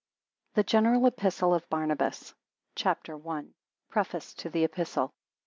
]THE 0.55 0.63
GENERAL 0.63 1.05
EPISTLE 1.05 1.53
OF 1.53 1.69
BARNABAS. 1.69 2.33
CHAPTER 2.73 3.29
I. 3.29 3.53
Preface 3.91 4.33
to 4.33 4.49
the 4.49 4.63
Epistle. 4.63 5.13